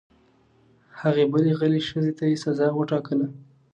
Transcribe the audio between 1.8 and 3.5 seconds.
ښځې ته یې سزا وټاکله.